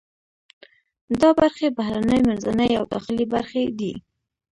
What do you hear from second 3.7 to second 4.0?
دي.